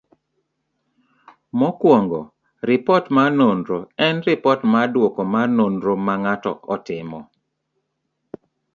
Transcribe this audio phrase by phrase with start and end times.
[1.59, 2.21] Mokuongo,
[2.67, 7.19] ripot mar nonro en ripot mar duoko mar nonro ma ng'ato otimo.